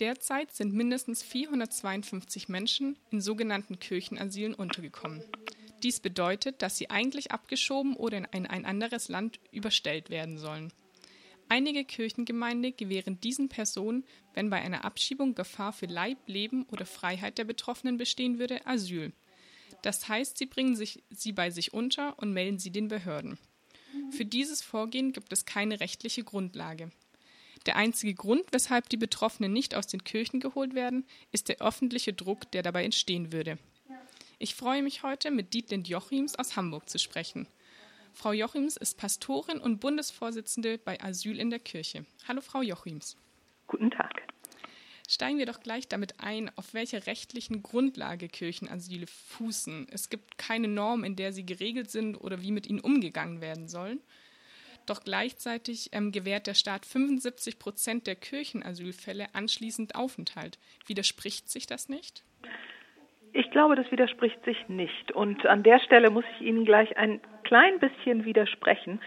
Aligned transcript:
Derzeit 0.00 0.50
sind 0.50 0.72
mindestens 0.72 1.22
452 1.22 2.48
Menschen 2.48 2.98
in 3.10 3.20
sogenannten 3.20 3.78
Kirchenasylen 3.78 4.54
untergekommen. 4.54 5.22
Dies 5.82 6.00
bedeutet, 6.00 6.62
dass 6.62 6.78
sie 6.78 6.88
eigentlich 6.88 7.32
abgeschoben 7.32 7.94
oder 7.96 8.16
in 8.16 8.46
ein, 8.46 8.64
anderes 8.64 9.08
Land 9.08 9.40
überstellt 9.52 10.08
werden 10.08 10.38
sollen. 10.38 10.72
Einige 11.50 11.84
Kirchengemeinde 11.84 12.72
gewähren 12.72 13.20
diesen 13.20 13.50
Personen, 13.50 14.04
wenn 14.32 14.48
bei 14.48 14.62
einer 14.62 14.84
Abschiebung 14.84 15.34
Gefahr 15.34 15.74
für 15.74 15.86
Leib, 15.86 16.18
Leben 16.26 16.64
oder 16.70 16.86
Freiheit 16.86 17.36
der 17.36 17.44
Betroffenen 17.44 17.98
bestehen 17.98 18.38
würde, 18.38 18.66
Asyl. 18.66 19.12
Das 19.82 20.08
heißt, 20.08 20.38
sie 20.38 20.46
bringen 20.46 20.76
sich, 20.76 21.02
sie 21.10 21.32
bei 21.32 21.50
sich 21.50 21.74
unter 21.74 22.18
und 22.18 22.32
melden 22.32 22.58
sie 22.58 22.70
den 22.70 22.88
Behörden. 22.88 23.38
Für 24.10 24.24
dieses 24.24 24.62
Vorgehen 24.62 25.12
gibt 25.12 25.32
es 25.32 25.44
keine 25.44 25.80
rechtliche 25.80 26.24
Grundlage. 26.24 26.90
Der 27.66 27.76
einzige 27.76 28.14
Grund, 28.14 28.44
weshalb 28.52 28.88
die 28.88 28.96
Betroffenen 28.96 29.52
nicht 29.52 29.74
aus 29.74 29.86
den 29.86 30.02
Kirchen 30.02 30.40
geholt 30.40 30.74
werden, 30.74 31.04
ist 31.30 31.48
der 31.48 31.60
öffentliche 31.60 32.12
Druck, 32.12 32.50
der 32.52 32.62
dabei 32.62 32.84
entstehen 32.84 33.32
würde. 33.32 33.58
Ich 34.38 34.54
freue 34.54 34.82
mich 34.82 35.02
heute, 35.02 35.30
mit 35.30 35.52
Dietlind 35.52 35.86
Jochims 35.86 36.34
aus 36.36 36.56
Hamburg 36.56 36.88
zu 36.88 36.98
sprechen. 36.98 37.46
Frau 38.14 38.32
Jochims 38.32 38.76
ist 38.76 38.96
Pastorin 38.96 39.58
und 39.58 39.80
Bundesvorsitzende 39.80 40.78
bei 40.78 41.00
Asyl 41.00 41.38
in 41.38 41.50
der 41.50 41.58
Kirche. 41.58 42.06
Hallo, 42.26 42.40
Frau 42.40 42.62
Jochims. 42.62 43.16
Guten 43.66 43.90
Tag. 43.90 44.22
Steigen 45.08 45.38
wir 45.38 45.46
doch 45.46 45.60
gleich 45.60 45.88
damit 45.88 46.20
ein, 46.20 46.50
auf 46.56 46.72
welcher 46.72 47.06
rechtlichen 47.06 47.62
Grundlage 47.62 48.28
Kirchenasyle 48.28 49.06
fußen. 49.06 49.88
Es 49.90 50.08
gibt 50.08 50.38
keine 50.38 50.68
Norm, 50.68 51.04
in 51.04 51.16
der 51.16 51.32
sie 51.32 51.44
geregelt 51.44 51.90
sind 51.90 52.16
oder 52.16 52.42
wie 52.42 52.52
mit 52.52 52.66
ihnen 52.66 52.80
umgegangen 52.80 53.40
werden 53.40 53.68
sollen. 53.68 54.00
Doch 54.90 55.04
gleichzeitig 55.04 55.90
ähm, 55.92 56.10
gewährt 56.10 56.48
der 56.48 56.54
Staat 56.54 56.84
75 56.84 57.60
Prozent 57.60 58.08
der 58.08 58.16
Kirchenasylfälle 58.16 59.26
anschließend 59.34 59.94
Aufenthalt. 59.94 60.58
Widerspricht 60.84 61.48
sich 61.48 61.68
das 61.68 61.88
nicht? 61.88 62.24
Ich 63.32 63.48
glaube, 63.52 63.76
das 63.76 63.88
widerspricht 63.92 64.44
sich 64.44 64.68
nicht. 64.68 65.12
Und 65.12 65.46
an 65.46 65.62
der 65.62 65.78
Stelle 65.78 66.10
muss 66.10 66.24
ich 66.34 66.44
Ihnen 66.44 66.64
gleich 66.64 66.96
ein 66.96 67.20
klein 67.44 67.78
bisschen 67.78 68.24
widersprechen. 68.24 69.00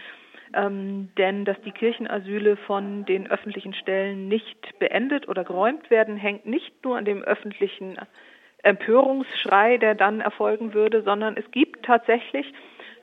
Ähm, 0.54 1.10
denn 1.18 1.44
dass 1.44 1.60
die 1.66 1.72
Kirchenasyle 1.72 2.56
von 2.56 3.04
den 3.04 3.30
öffentlichen 3.30 3.74
Stellen 3.74 4.26
nicht 4.26 4.78
beendet 4.78 5.28
oder 5.28 5.44
geräumt 5.44 5.90
werden, 5.90 6.16
hängt 6.16 6.46
nicht 6.46 6.82
nur 6.82 6.96
an 6.96 7.04
dem 7.04 7.22
öffentlichen 7.22 7.98
Empörungsschrei, 8.62 9.76
der 9.76 9.94
dann 9.94 10.22
erfolgen 10.22 10.72
würde, 10.72 11.02
sondern 11.02 11.36
es 11.36 11.50
gibt 11.50 11.84
tatsächlich 11.84 12.46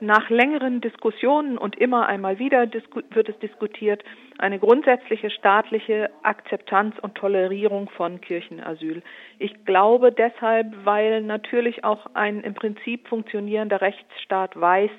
nach 0.02 0.30
längeren 0.30 0.82
Diskussionen 0.82 1.58
und 1.58 1.78
immer 1.78 2.08
einmal 2.08 2.40
wieder 2.40 2.68
wird 3.12 3.30
es 3.30 3.40
diskutiert, 3.40 4.04
eine 4.40 4.60
grundsätzliche 4.60 5.30
staatliche 5.30 6.10
Akzeptanz 6.24 6.96
und 7.00 7.16
Tolerierung 7.16 7.90
von 7.90 8.20
Kirchenasyl. 8.20 9.04
Ich 9.38 9.66
glaube 9.66 10.12
deshalb, 10.12 10.68
weil 10.84 11.22
natürlich 11.22 11.84
auch 11.84 12.08
ein 12.16 12.42
im 12.42 12.56
Prinzip 12.56 13.08
funktionierender 13.08 13.82
Rechtsstaat 13.82 14.60
weiß, 14.60 14.92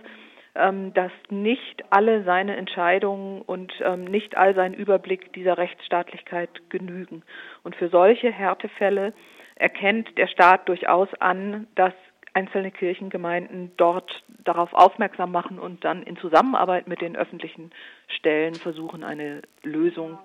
ähm, 0.55 0.93
dass 0.95 1.13
nicht 1.31 1.83
alle 1.91 2.23
seine 2.25 2.57
Entscheidungen 2.57 3.43
und 3.43 3.73
ähm, 3.83 4.05
nicht 4.05 4.37
all 4.37 4.55
sein 4.55 4.75
Überblick 4.75 5.33
dieser 5.33 5.59
Rechtsstaatlichkeit 5.59 6.51
genügen. 6.69 7.23
Und 7.65 7.75
für 7.75 7.89
solche 7.89 8.31
Härtefälle 8.31 9.15
erkennt 9.57 10.17
der 10.19 10.27
Staat 10.29 10.69
durchaus 10.69 11.09
an, 11.21 11.67
dass 11.75 11.95
einzelne 12.35 12.71
Kirchengemeinden 12.71 13.73
dort 13.77 14.25
darauf 14.45 14.73
aufmerksam 14.73 15.33
machen 15.33 15.59
und 15.59 15.85
dann 15.85 16.03
in 16.03 16.17
Zusammenarbeit 16.17 16.89
mit 16.89 17.01
den 17.01 17.17
öffentlichen 17.17 17.71
Stellen 18.09 18.55
versuchen, 18.55 19.05
eine 19.05 19.43
Lösung 19.63 20.19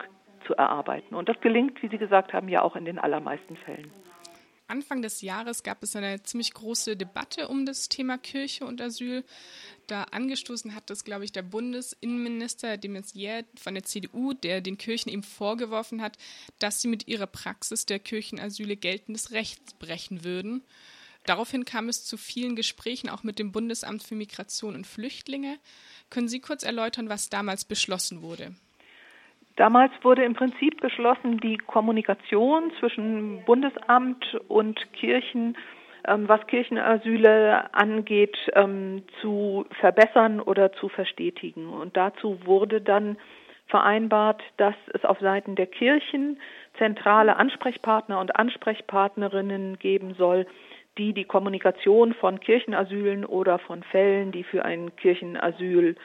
zu 0.46 0.56
erarbeiten. 0.56 1.16
Und 1.16 1.30
das 1.30 1.40
gelingt, 1.42 1.82
wie 1.84 1.90
Sie 1.90 1.98
gesagt 1.98 2.34
haben, 2.34 2.50
ja 2.50 2.62
auch 2.62 2.76
in 2.76 2.86
den 2.86 3.00
allermeisten 3.00 3.58
Fällen. 3.58 3.92
Anfang 4.70 5.02
des 5.02 5.22
Jahres 5.22 5.64
gab 5.64 5.82
es 5.82 5.96
eine 5.96 6.22
ziemlich 6.24 6.54
große 6.54 6.98
Debatte 6.98 7.48
um 7.48 7.66
das 7.66 7.88
Thema 7.88 8.18
Kirche 8.18 8.66
und 8.66 8.82
Asyl. 8.82 9.24
Da 9.88 10.04
angestoßen 10.04 10.76
hat 10.76 10.90
das, 10.90 11.06
glaube 11.06 11.24
ich, 11.24 11.32
der 11.32 11.42
Bundesinnenminister 11.42 12.76
de 12.76 12.92
Maizière 12.92 13.46
von 13.58 13.76
der 13.76 13.84
CDU, 13.84 14.34
der 14.34 14.60
den 14.60 14.78
Kirchen 14.78 15.10
eben 15.10 15.24
vorgeworfen 15.24 16.02
hat, 16.02 16.18
dass 16.60 16.82
sie 16.82 16.90
mit 16.90 17.08
ihrer 17.08 17.28
Praxis 17.28 17.86
der 17.86 18.00
Kirchenasyle 18.00 18.76
geltendes 18.76 19.32
Recht 19.32 19.80
brechen 19.80 20.26
würden. 20.26 20.64
Daraufhin 21.28 21.66
kam 21.66 21.90
es 21.90 22.06
zu 22.06 22.16
vielen 22.18 22.56
Gesprächen 22.56 23.10
auch 23.10 23.24
mit 23.24 23.38
dem 23.38 23.52
Bundesamt 23.52 24.02
für 24.02 24.16
Migration 24.16 24.76
und 24.76 24.88
Flüchtlinge. 24.88 25.58
Können 26.10 26.30
Sie 26.30 26.40
kurz 26.40 26.64
erläutern, 26.64 27.10
was 27.10 27.30
damals 27.30 27.66
beschlossen 27.66 28.22
wurde? 28.22 28.56
Damals 29.58 29.92
wurde 30.04 30.24
im 30.24 30.36
Prinzip 30.36 30.80
beschlossen, 30.80 31.40
die 31.40 31.58
Kommunikation 31.58 32.72
zwischen 32.80 33.44
Bundesamt 33.46 34.40
und 34.48 34.80
Kirchen, 34.94 35.58
ähm, 36.06 36.30
was 36.30 36.46
Kirchenasyle 36.48 37.74
angeht, 37.74 38.38
ähm, 38.54 39.04
zu 39.20 39.66
verbessern 39.82 40.40
oder 40.40 40.72
zu 40.74 40.88
verstetigen. 40.88 41.68
Und 41.68 41.98
dazu 41.98 42.40
wurde 42.46 42.80
dann 42.80 43.18
vereinbart, 43.68 44.42
dass 44.56 44.76
es 44.94 45.04
auf 45.04 45.20
Seiten 45.20 45.56
der 45.56 45.68
Kirchen 45.68 46.40
zentrale 46.78 47.36
Ansprechpartner 47.36 48.20
und 48.20 48.36
Ansprechpartnerinnen 48.38 49.78
geben 49.80 50.14
soll, 50.14 50.46
die 50.98 51.14
die 51.14 51.26
Kommunikation 51.26 52.14
von 52.14 52.40
Kirchenasylen 52.40 53.26
oder 53.26 53.60
von 53.60 53.84
Fällen, 53.84 54.32
die 54.32 54.44
für 54.44 54.66
ein 54.66 54.96
Kirchenasyl 54.96 55.96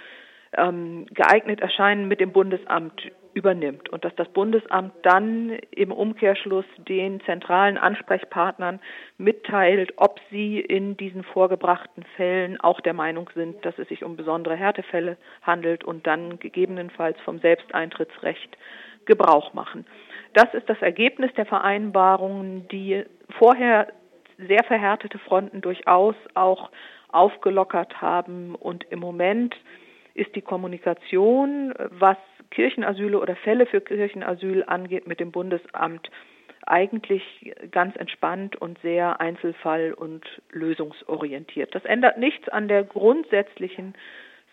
ähm, 0.56 1.06
geeignet 1.12 1.60
erscheinen, 1.60 2.08
mit 2.08 2.20
dem 2.20 2.32
Bundesamt 2.32 3.10
übernimmt 3.34 3.88
und 3.88 4.04
dass 4.04 4.14
das 4.16 4.28
Bundesamt 4.28 4.92
dann 5.02 5.58
im 5.70 5.90
Umkehrschluss 5.90 6.66
den 6.76 7.20
zentralen 7.22 7.78
Ansprechpartnern 7.78 8.80
mitteilt, 9.18 9.94
ob 9.96 10.20
sie 10.30 10.60
in 10.60 10.96
diesen 10.96 11.24
vorgebrachten 11.24 12.04
Fällen 12.16 12.60
auch 12.60 12.80
der 12.80 12.92
Meinung 12.92 13.30
sind, 13.34 13.64
dass 13.64 13.78
es 13.78 13.88
sich 13.88 14.04
um 14.04 14.16
besondere 14.16 14.56
Härtefälle 14.56 15.16
handelt 15.42 15.84
und 15.84 16.06
dann 16.06 16.38
gegebenenfalls 16.38 17.18
vom 17.20 17.38
Selbsteintrittsrecht 17.38 18.56
Gebrauch 19.06 19.52
machen. 19.54 19.86
Das 20.34 20.52
ist 20.54 20.68
das 20.68 20.80
Ergebnis 20.80 21.32
der 21.34 21.46
Vereinbarungen, 21.46 22.68
die 22.68 23.04
vorher 23.38 23.88
sehr 24.38 24.64
verhärtete 24.64 25.18
Fronten 25.18 25.60
durchaus 25.60 26.14
auch 26.34 26.70
aufgelockert 27.08 28.00
haben. 28.00 28.54
Und 28.54 28.84
im 28.90 28.98
Moment 28.98 29.54
ist 30.14 30.34
die 30.34 30.42
Kommunikation, 30.42 31.74
was 31.90 32.16
Kirchenasyle 32.50 33.18
oder 33.18 33.36
Fälle 33.36 33.66
für 33.66 33.80
Kirchenasyl 33.80 34.64
angeht, 34.66 35.06
mit 35.06 35.20
dem 35.20 35.32
Bundesamt 35.32 36.10
eigentlich 36.66 37.22
ganz 37.70 37.96
entspannt 37.96 38.56
und 38.56 38.78
sehr 38.82 39.20
einzelfall- 39.20 39.94
und 39.94 40.24
lösungsorientiert. 40.52 41.74
Das 41.74 41.84
ändert 41.84 42.18
nichts 42.18 42.48
an 42.48 42.68
der 42.68 42.84
grundsätzlichen 42.84 43.94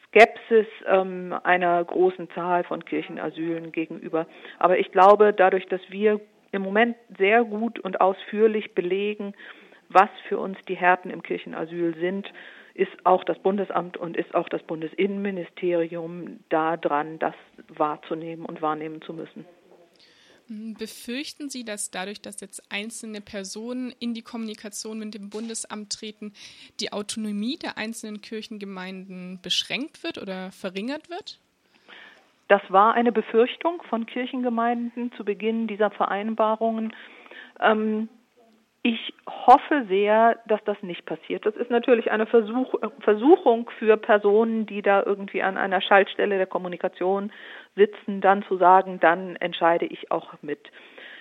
Skepsis 0.07 0.65
ähm, 0.87 1.35
einer 1.43 1.83
großen 1.83 2.29
Zahl 2.31 2.63
von 2.63 2.83
Kirchenasylen 2.83 3.71
gegenüber. 3.71 4.25
Aber 4.57 4.79
ich 4.79 4.91
glaube, 4.91 5.33
dadurch, 5.33 5.67
dass 5.67 5.81
wir 5.89 6.19
im 6.51 6.63
Moment 6.63 6.95
sehr 7.19 7.43
gut 7.43 7.79
und 7.79 8.01
ausführlich 8.01 8.73
belegen, 8.73 9.35
was 9.89 10.09
für 10.27 10.37
uns 10.37 10.57
die 10.67 10.77
Härten 10.77 11.11
im 11.11 11.23
Kirchenasyl 11.23 11.95
sind, 11.99 12.31
ist 12.73 13.05
auch 13.05 13.23
das 13.23 13.37
Bundesamt 13.39 13.97
und 13.97 14.15
ist 14.15 14.33
auch 14.33 14.47
das 14.47 14.63
Bundesinnenministerium 14.63 16.39
da 16.49 16.77
dran, 16.77 17.19
das 17.19 17.35
wahrzunehmen 17.67 18.45
und 18.45 18.61
wahrnehmen 18.61 19.01
zu 19.01 19.13
müssen. 19.13 19.45
Befürchten 20.49 21.49
Sie, 21.49 21.63
dass 21.63 21.91
dadurch, 21.91 22.23
dass 22.23 22.41
jetzt 22.41 22.63
einzelne 22.71 23.21
Personen 23.21 23.93
in 23.99 24.15
die 24.15 24.23
Kommunikation 24.23 24.97
mit 24.97 25.13
dem 25.13 25.29
Bundesamt 25.29 25.91
treten, 25.91 26.33
die 26.79 26.91
Autonomie 26.91 27.57
der 27.57 27.77
einzelnen 27.77 28.21
Kirchengemeinden 28.21 29.39
beschränkt 29.43 30.03
wird 30.03 30.17
oder 30.17 30.51
verringert 30.51 31.09
wird? 31.09 31.39
Das 32.47 32.61
war 32.69 32.95
eine 32.95 33.11
Befürchtung 33.11 33.83
von 33.89 34.07
Kirchengemeinden 34.07 35.11
zu 35.15 35.23
Beginn 35.23 35.67
dieser 35.67 35.91
Vereinbarungen. 35.91 36.95
Ähm, 37.59 38.09
ich 38.89 39.13
hoffe 39.27 39.85
sehr, 39.87 40.39
dass 40.47 40.63
das 40.63 40.81
nicht 40.81 41.05
passiert. 41.05 41.45
Das 41.45 41.55
ist 41.55 41.69
natürlich 41.69 42.09
eine 42.09 42.25
Versuch, 42.25 42.73
Versuchung 43.01 43.69
für 43.77 43.97
Personen, 43.97 44.65
die 44.65 44.81
da 44.81 45.03
irgendwie 45.05 45.43
an 45.43 45.57
einer 45.57 45.79
Schaltstelle 45.79 46.37
der 46.37 46.47
Kommunikation 46.47 47.31
sitzen, 47.75 48.19
dann 48.19 48.41
zu 48.43 48.57
sagen, 48.57 48.99
dann 48.99 49.35
entscheide 49.35 49.85
ich 49.85 50.09
auch 50.09 50.33
mit. 50.41 50.71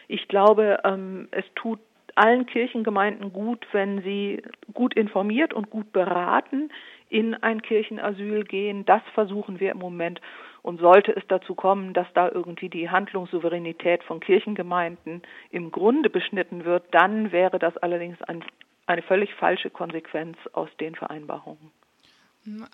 Ich 0.09 0.29
glaube, 0.29 0.81
ähm, 0.85 1.29
es 1.31 1.45
tut 1.57 1.79
allen 2.15 2.47
Kirchengemeinden 2.47 3.35
gut, 3.35 3.67
wenn 3.73 4.01
sie 4.01 4.43
gut 4.73 4.95
informiert 4.95 5.53
und 5.53 5.69
gut 5.69 5.93
beraten 5.93 6.71
in 7.11 7.35
ein 7.35 7.61
Kirchenasyl 7.61 8.45
gehen. 8.45 8.87
Das 8.87 9.03
versuchen 9.13 9.61
wir 9.61 9.73
im 9.73 9.79
Moment. 9.79 10.23
Und 10.69 10.81
sollte 10.81 11.17
es 11.17 11.23
dazu 11.29 11.55
kommen, 11.55 11.95
dass 11.95 12.07
da 12.13 12.29
irgendwie 12.31 12.69
die 12.69 12.91
Handlungssouveränität 12.91 14.05
von 14.05 14.21
Kirchengemeinden 14.21 15.23
im 15.51 15.71
Grunde 15.71 16.11
beschnitten 16.11 16.67
wird, 16.67 16.85
dann 16.91 17.33
wäre 17.33 17.59
das 17.59 17.79
allerdings 17.79 18.21
ein, 18.21 18.45
eine 18.85 19.01
völlig 19.01 19.33
falsche 19.33 19.71
Konsequenz 19.71 20.37
aus 20.53 20.69
den 20.79 20.95
Vereinbarungen. 20.95 21.71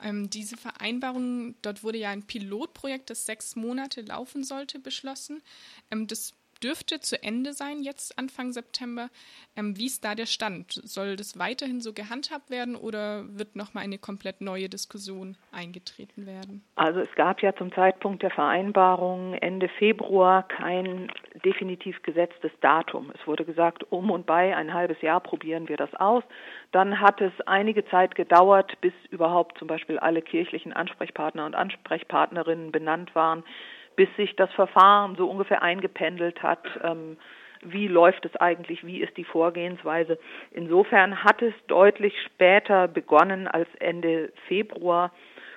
Ähm, 0.02 0.29
diese 0.29 0.56
Vereinbarung, 0.56 1.55
dort 1.62 1.85
wurde 1.85 1.99
ja 1.99 2.11
ein 2.11 2.26
Pilotprojekt, 2.26 3.11
das 3.11 3.26
sechs 3.26 3.55
Monate 3.55 4.00
laufen 4.00 4.43
sollte, 4.43 4.81
beschlossen. 4.81 5.40
Ähm, 5.93 6.08
das 6.08 6.35
dürfte 6.64 6.99
zu 7.00 7.22
Ende 7.22 7.52
sein, 7.52 7.82
jetzt 7.82 8.19
Anfang 8.19 8.52
September. 8.52 9.08
Ähm, 9.55 9.76
wie 9.76 9.87
ist 9.87 10.05
da 10.05 10.14
der 10.14 10.26
Stand? 10.26 10.72
Soll 10.72 11.16
das 11.16 11.38
weiterhin 11.38 11.81
so 11.81 11.93
gehandhabt 11.93 12.50
werden 12.50 12.75
oder 12.75 13.25
wird 13.28 13.55
nochmal 13.55 13.84
eine 13.84 13.99
komplett 13.99 14.40
neue 14.40 14.69
Diskussion 14.69 15.37
eingetreten 15.52 16.26
werden? 16.26 16.64
Also 16.75 17.00
es 17.00 17.14
gab 17.16 17.43
ja 17.43 17.55
zum 17.55 17.72
Zeitpunkt 17.72 18.22
der 18.22 18.31
Vereinbarung 18.31 19.34
Ende 19.34 19.69
Februar 19.69 20.49
kein 20.49 21.12
definitiv 21.44 22.02
gesetztes 22.02 22.52
Datum. 22.61 23.12
Es 23.14 23.26
wurde 23.26 23.44
gesagt, 23.44 23.84
um 23.93 24.11
und 24.11 24.25
bei 24.25 24.56
ein 24.56 24.72
halbes 24.72 25.00
Jahr 25.02 25.20
probieren 25.20 25.69
wir 25.69 25.76
das 25.76 25.94
aus. 25.94 26.25
Dann 26.72 27.00
hat 27.00 27.20
es 27.20 27.32
einige 27.46 27.84
Zeit 27.87 28.14
gedauert, 28.14 28.81
bis 28.81 28.94
überhaupt 29.11 29.58
zum 29.58 29.69
Beispiel 29.69 29.99
alle 29.99 30.22
kirchlichen 30.22 30.72
Ansprechpartner 30.72 31.44
und 31.44 31.55
Ansprechpartnerinnen 31.55 32.72
benannt 32.72 33.14
waren 33.14 33.44
bis 33.96 34.08
sich 34.17 34.37
das 34.37 34.52
Verfahren 34.52 35.17
so 35.17 35.29
ungefähr 35.29 35.62
eingependelt 35.62 36.43
hat. 36.43 36.64
Ähm, 36.82 37.17
wie 37.64 37.88
läuft 37.88 38.25
es 38.26 38.37
eigentlich, 38.37 38.85
wie 38.85 39.00
ist 39.00 39.17
die 39.17 39.25
Vorgehensweise. 39.25 40.19
Insofern 40.50 41.25
hat 41.25 41.41
es 41.43 41.55
deutlich 41.67 42.14
später 42.26 42.88
begonnen 42.88 43.49
als 43.49 43.69
Ende 43.79 44.32
Februar. 44.49 45.12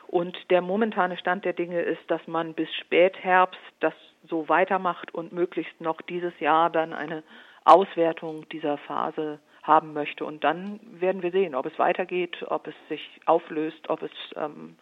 Und 0.08 0.38
der 0.50 0.62
momentane 0.62 1.18
Stand 1.18 1.44
der 1.44 1.52
Dinge 1.54 1.82
ist, 1.82 2.00
dass 2.08 2.26
man 2.28 2.54
bis 2.54 2.74
Spätherbst 2.76 3.60
das 3.82 3.94
so 4.30 4.48
weitermacht 4.48 5.14
und 5.14 5.34
möglichst 5.34 5.82
noch 5.82 6.02
dieses 6.02 6.38
Jahr 6.40 6.70
dann 6.70 6.94
eine 6.94 7.24
Auswertung 7.66 8.48
dieser 8.50 8.78
Phase 8.78 9.40
haben 9.64 9.92
möchte. 9.92 10.24
Und 10.24 10.46
dann 10.46 10.80
werden 10.94 11.24
wir 11.24 11.32
sehen, 11.32 11.56
ob 11.56 11.66
es 11.66 11.78
weitergeht, 11.78 12.38
ob 12.48 12.68
es 12.68 12.76
sich 12.88 13.02
auflöst, 13.26 13.90
ob 13.90 14.02
es 14.02 14.12
ähm, 14.38 14.78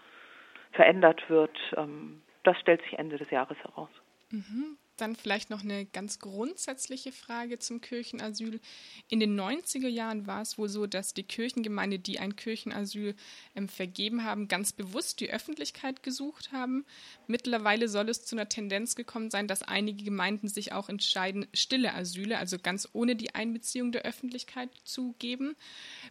verändert 0.74 1.28
wird. 1.28 1.58
Ähm, 1.76 2.22
das 2.46 2.58
stellt 2.60 2.82
sich 2.84 2.94
Ende 2.94 3.18
des 3.18 3.30
Jahres 3.30 3.58
heraus. 3.60 3.90
Mhm. 4.30 4.78
Dann 4.98 5.18
vielleicht 5.18 5.50
noch 5.50 5.62
eine 5.62 5.86
ganz 5.86 6.20
grundsätzliche 6.20 7.12
Frage 7.12 7.60
zum 7.60 7.82
Kirchenasyl. 7.82 8.62
In 9.10 9.20
den 9.20 9.38
90er 9.38 9.90
Jahren 9.90 10.26
war 10.26 10.42
es 10.42 10.58
wohl 10.58 10.70
so, 10.70 10.88
dass 10.88 11.14
die 11.14 11.24
Kirchengemeinde, 11.24 12.00
die 12.00 12.20
ein 12.20 12.38
Kirchenasyl 12.38 13.14
ähm, 13.56 13.68
vergeben 13.68 14.24
haben, 14.24 14.48
ganz 14.48 14.72
bewusst 14.72 15.20
die 15.20 15.30
Öffentlichkeit 15.30 16.02
gesucht 16.02 16.54
haben. 16.54 16.86
Mittlerweile 17.28 17.90
soll 17.90 18.08
es 18.08 18.24
zu 18.24 18.38
einer 18.38 18.48
Tendenz 18.48 18.96
gekommen 18.96 19.30
sein, 19.30 19.50
dass 19.50 19.64
einige 19.64 20.06
Gemeinden 20.06 20.48
sich 20.48 20.72
auch 20.72 20.88
entscheiden, 20.88 21.46
stille 21.54 21.94
Asyle, 21.94 22.38
also 22.38 22.58
ganz 22.58 22.88
ohne 22.94 23.18
die 23.18 23.36
Einbeziehung 23.36 23.92
der 23.92 24.04
Öffentlichkeit 24.04 24.70
zu 24.86 25.14
geben. 25.20 25.58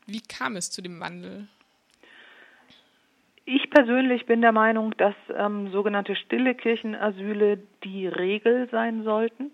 Wie 0.06 0.20
kam 0.20 0.56
es 0.56 0.70
zu 0.70 0.82
dem 0.82 1.00
Wandel? 1.00 1.48
Ich 3.46 3.68
persönlich 3.68 4.24
bin 4.24 4.40
der 4.40 4.52
Meinung, 4.52 4.96
dass 4.96 5.14
ähm, 5.36 5.70
sogenannte 5.70 6.16
stille 6.16 6.54
Kirchenasyle 6.54 7.58
die 7.84 8.06
Regel 8.06 8.68
sein 8.70 9.02
sollten. 9.02 9.52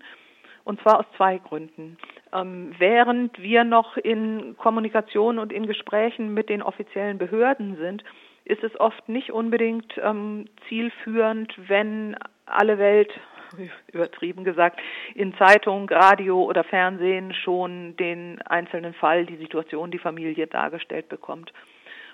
Und 0.62 0.80
zwar 0.82 1.00
aus 1.00 1.06
zwei 1.16 1.38
Gründen. 1.38 1.96
Ähm, 2.32 2.72
während 2.78 3.40
wir 3.40 3.64
noch 3.64 3.96
in 3.96 4.56
Kommunikation 4.56 5.38
und 5.40 5.52
in 5.52 5.66
Gesprächen 5.66 6.32
mit 6.32 6.48
den 6.48 6.62
offiziellen 6.62 7.18
Behörden 7.18 7.76
sind, 7.76 8.04
ist 8.44 8.62
es 8.62 8.78
oft 8.78 9.08
nicht 9.08 9.32
unbedingt 9.32 9.92
ähm, 10.00 10.46
zielführend, 10.68 11.52
wenn 11.68 12.16
alle 12.46 12.78
Welt, 12.78 13.10
übertrieben 13.92 14.44
gesagt, 14.44 14.80
in 15.14 15.34
Zeitung, 15.34 15.88
Radio 15.88 16.44
oder 16.44 16.62
Fernsehen 16.62 17.34
schon 17.34 17.96
den 17.96 18.40
einzelnen 18.42 18.94
Fall, 18.94 19.26
die 19.26 19.36
Situation, 19.36 19.90
die 19.90 19.98
Familie 19.98 20.46
dargestellt 20.46 21.08
bekommt. 21.08 21.52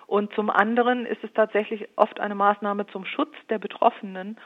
Und 0.06 0.32
zum 0.34 0.50
anderen 0.50 1.04
ist 1.06 1.22
es 1.24 1.32
tatsächlich 1.32 1.88
oft 1.96 2.20
eine 2.20 2.34
Maßnahme 2.34 2.86
zum 2.86 3.04
Schutz 3.04 3.34
der 3.50 3.58
Betroffenen, 3.58 4.38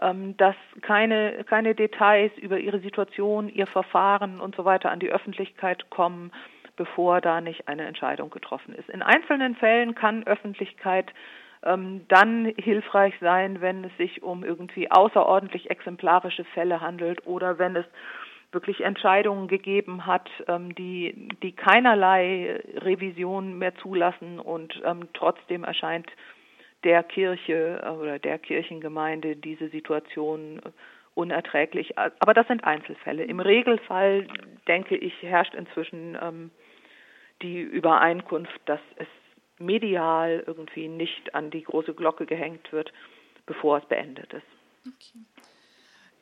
ähm, 0.00 0.36
dass 0.38 0.56
keine, 0.80 1.44
keine 1.44 1.74
Details 1.74 2.32
über 2.38 2.58
ihre 2.58 2.80
Situation, 2.80 3.48
ihr 3.48 3.66
Verfahren 3.66 4.40
und 4.40 4.56
so 4.56 4.64
weiter 4.64 4.90
an 4.90 5.00
die 5.00 5.10
Öffentlichkeit 5.10 5.90
kommen, 5.90 6.32
bevor 6.76 7.20
da 7.20 7.40
nicht 7.40 7.68
eine 7.68 7.84
Entscheidung 7.84 8.30
getroffen 8.30 8.74
ist. 8.74 8.88
In 8.88 9.02
einzelnen 9.02 9.54
Fällen 9.56 9.94
kann 9.94 10.26
Öffentlichkeit 10.26 11.12
ähm, 11.64 12.06
dann 12.08 12.52
hilfreich 12.56 13.14
sein, 13.20 13.60
wenn 13.60 13.84
es 13.84 13.96
sich 13.98 14.22
um 14.22 14.44
irgendwie 14.44 14.90
außerordentlich 14.90 15.70
exemplarische 15.70 16.44
Fälle 16.44 16.80
handelt 16.80 17.26
oder 17.26 17.58
wenn 17.58 17.76
es 17.76 17.86
wirklich 18.52 18.80
Entscheidungen 18.80 19.48
gegeben 19.48 20.06
hat, 20.06 20.28
ähm, 20.46 20.74
die, 20.74 21.28
die 21.42 21.52
keinerlei 21.52 22.60
Revision 22.76 23.58
mehr 23.58 23.74
zulassen 23.76 24.38
und 24.38 24.80
ähm, 24.84 25.08
trotzdem 25.14 25.64
erscheint 25.64 26.10
der 26.84 27.02
Kirche 27.02 27.80
äh, 27.82 27.88
oder 27.90 28.18
der 28.18 28.38
Kirchengemeinde 28.38 29.36
diese 29.36 29.68
Situation 29.68 30.60
unerträglich. 31.14 31.98
Aber 31.98 32.34
das 32.34 32.46
sind 32.48 32.64
Einzelfälle. 32.64 33.24
Im 33.24 33.40
Regelfall, 33.40 34.26
denke 34.66 34.96
ich, 34.96 35.14
herrscht 35.22 35.54
inzwischen 35.54 36.16
ähm, 36.20 36.50
die 37.42 37.60
Übereinkunft, 37.60 38.60
dass 38.66 38.80
es 38.96 39.06
medial 39.58 40.42
irgendwie 40.46 40.88
nicht 40.88 41.34
an 41.34 41.50
die 41.50 41.62
große 41.62 41.94
Glocke 41.94 42.26
gehängt 42.26 42.72
wird, 42.72 42.92
bevor 43.46 43.78
es 43.78 43.84
beendet 43.86 44.32
ist. 44.32 44.46
Okay. 44.86 45.24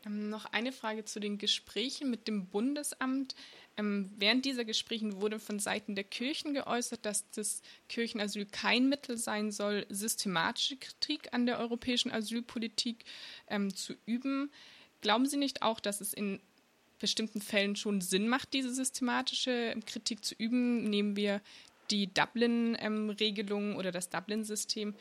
Ähm, 0.07 0.31
noch 0.31 0.47
eine 0.47 0.73
Frage 0.73 1.05
zu 1.05 1.21
den 1.21 1.39
Gesprächen 1.39 2.11
mit 2.11 2.29
dem 2.29 2.47
Bundesamt. 2.47 3.35
Ähm, 3.77 4.11
während 4.17 4.45
dieser 4.45 4.65
Gespräche 4.65 5.21
wurde 5.21 5.39
von 5.39 5.59
Seiten 5.59 5.95
der 5.95 6.05
Kirchen 6.05 6.55
geäußert, 6.55 7.05
dass 7.05 7.31
das 7.31 7.63
Kirchenasyl 7.89 8.47
kein 8.47 8.89
Mittel 8.89 9.17
sein 9.17 9.51
soll, 9.51 9.87
systematische 9.89 10.77
Kritik 10.77 11.33
an 11.33 11.47
der 11.47 11.59
europäischen 11.59 12.11
Asylpolitik 12.11 13.05
ähm, 13.49 13.75
zu 13.75 13.95
üben. 14.07 14.51
Glauben 15.01 15.27
Sie 15.27 15.37
nicht 15.37 15.63
auch, 15.63 15.81
dass 15.81 16.01
es 16.01 16.13
in 16.13 16.41
bestimmten 16.99 17.41
Fällen 17.41 17.77
schon 17.77 18.01
Sinn 18.01 18.29
macht, 18.29 18.53
diese 18.53 18.73
systematische 18.73 19.75
Kritik 19.87 20.25
zu 20.25 20.35
üben? 20.35 20.85
Nehmen 20.85 21.17
wir 21.17 21.41
die 21.91 22.13
Dublin-Regelung 22.13 23.73
ähm, 23.73 23.77
oder 23.77 23.91
das 23.91 24.11
Dublin-System 24.11 24.95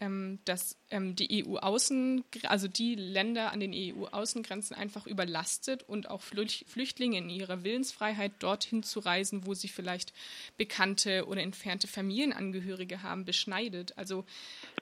ähm, 0.00 0.40
dass 0.44 0.76
ähm, 0.90 1.14
die 1.14 1.44
EU-Außen, 1.46 2.24
also 2.44 2.68
die 2.68 2.94
Länder 2.94 3.52
an 3.52 3.60
den 3.60 3.72
EU-Außengrenzen 3.72 4.76
einfach 4.76 5.06
überlastet 5.06 5.82
und 5.84 6.10
auch 6.10 6.20
Flüchtlinge 6.20 7.18
in 7.18 7.30
ihrer 7.30 7.64
Willensfreiheit 7.64 8.32
dorthin 8.40 8.82
zu 8.82 9.00
reisen, 9.00 9.46
wo 9.46 9.54
sie 9.54 9.68
vielleicht 9.68 10.12
bekannte 10.56 11.26
oder 11.26 11.42
entfernte 11.42 11.86
Familienangehörige 11.86 13.02
haben, 13.02 13.24
beschneidet. 13.24 13.96
Also 13.96 14.24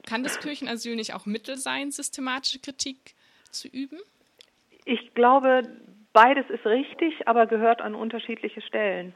kann 0.07 0.23
das 0.23 0.41
Kirchenasyl 0.41 0.97
nicht 0.97 1.15
auch 1.15 1.27
Mittel 1.27 1.57
sein, 1.57 1.91
systematische 1.91 2.61
Kritik 2.61 3.15
zu 3.51 3.69
üben? 3.69 3.99
Ich 4.85 5.15
glaube, 5.15 5.63
beides 6.13 6.49
ist 6.51 6.65
richtig, 6.65 7.29
aber 7.29 7.47
gehört 7.47 7.81
an 7.81 7.95
unterschiedliche 7.95 8.63
Stellen. 8.63 9.15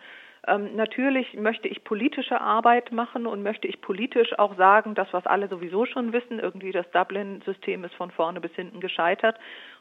Ähm, 0.49 0.77
natürlich 0.77 1.35
möchte 1.35 1.67
ich 1.67 1.83
politische 1.83 2.41
Arbeit 2.41 2.93
machen 2.93 3.27
und 3.27 3.43
möchte 3.43 3.67
ich 3.67 3.81
politisch 3.81 4.39
auch 4.39 4.57
sagen, 4.57 4.95
das, 4.95 5.09
was 5.13 5.27
alle 5.27 5.49
sowieso 5.49 5.87
schon 5.87 6.13
wissen, 6.13 6.39
irgendwie 6.39 6.71
das 6.71 6.89
Dublin-System 6.93 7.83
ist 7.85 7.95
von 7.95 8.13
vorne 8.13 8.41
bis 8.41 8.53
hinten 8.53 8.81
gescheitert 8.81 9.37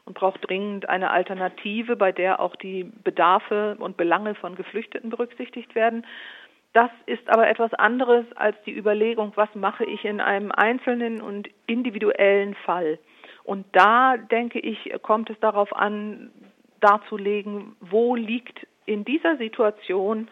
und 0.06 0.14
braucht 0.14 0.48
dringend 0.48 0.88
eine 0.88 1.10
Alternative, 1.10 1.94
bei 1.94 2.10
der 2.10 2.40
auch 2.40 2.56
die 2.56 2.84
Bedarfe 3.04 3.76
und 3.78 3.96
Belange 3.96 4.34
von 4.34 4.56
Geflüchteten 4.56 5.10
berücksichtigt 5.10 5.74
werden. 5.76 6.04
Das 6.72 6.90
ist 7.06 7.28
aber 7.30 7.48
etwas 7.48 7.72
anderes 7.74 8.26
als 8.34 8.56
die 8.66 8.76
Überlegung, 8.76 9.32
was 9.36 9.48
mache 9.54 9.84
ich 9.84 10.04
in 10.04 10.20
einem 10.20 10.50
einzelnen 10.50 11.22
und 11.22 11.48
individuellen 11.66 12.54
Fall. 12.54 12.98
Und 13.44 13.64
da, 13.72 14.16
denke 14.16 14.58
ich, 14.58 14.92
kommt 15.02 15.30
es 15.30 15.38
darauf 15.38 15.74
an, 15.74 16.32
darzulegen, 16.80 17.76
wo 17.80 18.16
liegt 18.16 18.66
in 18.84 19.04
dieser 19.04 19.36
Situation 19.36 20.28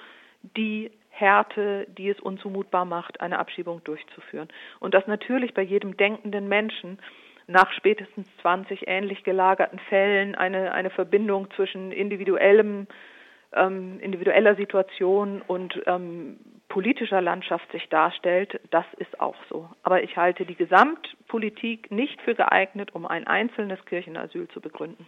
die 0.57 0.91
Härte, 1.11 1.87
die 1.97 2.09
es 2.09 2.19
unzumutbar 2.21 2.85
macht, 2.85 3.21
eine 3.21 3.39
Abschiebung 3.39 3.83
durchzuführen. 3.85 4.49
Und 4.81 4.95
das 4.95 5.07
natürlich 5.07 5.55
bei 5.55 5.63
jedem 5.63 5.97
denkenden 5.97 6.49
Menschen 6.49 6.99
nach 7.47 7.71
spätestens 7.73 8.27
20 8.43 8.89
ähnlich 8.89 9.23
gelagerten 9.23 9.79
Fällen 9.89 10.35
eine, 10.35 10.73
eine 10.73 10.91
Verbindung 10.91 11.49
zwischen 11.55 11.93
individuellem, 11.93 12.87
ähm, 13.53 14.01
individueller 14.01 14.57
Situation 14.57 15.43
und 15.47 15.81
ähm, 15.87 16.39
politischer 16.69 17.21
Landschaft 17.21 17.71
sich 17.71 17.89
darstellt, 17.89 18.61
das 18.71 18.87
ist 18.97 19.21
auch 19.21 19.37
so. 19.49 19.69
Aber 19.83 20.03
ich 20.03 20.17
halte 20.17 20.45
die 20.45 20.57
Gesamtpolitik 20.57 21.91
nicht 21.91 22.21
für 22.23 22.35
geeignet, 22.35 22.95
um 22.95 23.07
ein 23.07 23.27
einzelnes 23.27 23.85
Kirchenasyl 23.85 24.49
zu 24.49 24.61
begründen. 24.61 25.07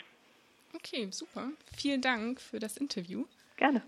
Okay, 0.74 1.08
super. 1.10 1.48
Vielen 1.76 2.02
Dank 2.02 2.40
für 2.40 2.58
das 2.58 2.76
Interview. 2.76 3.24
Gerne. 3.56 3.82